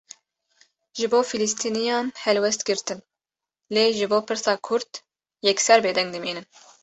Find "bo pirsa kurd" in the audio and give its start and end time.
4.11-4.91